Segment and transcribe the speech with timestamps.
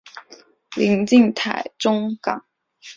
[0.75, 2.43] 临近台中港。